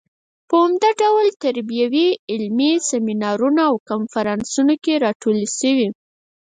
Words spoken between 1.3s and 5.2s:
تربیوي علمي سیمینارونو او کنفرانسونو کې